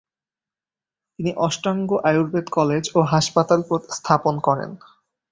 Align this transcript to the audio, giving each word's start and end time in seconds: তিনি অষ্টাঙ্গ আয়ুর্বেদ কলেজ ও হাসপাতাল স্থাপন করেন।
তিনি 1.19 1.31
অষ্টাঙ্গ 1.37 1.89
আয়ুর্বেদ 2.09 2.47
কলেজ 2.49 2.83
ও 2.95 2.99
হাসপাতাল 3.13 3.59
স্থাপন 3.97 4.35
করেন। 4.47 4.71